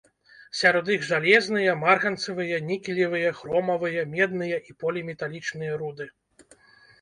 Сярод 0.59 0.85
іх 0.93 1.01
жалезныя, 1.09 1.75
марганцавыя, 1.81 2.57
нікелевыя, 2.69 3.29
хромавыя, 3.41 4.07
медныя 4.15 4.57
і 4.73 4.77
поліметалічныя 4.81 5.77
руды. 5.85 6.09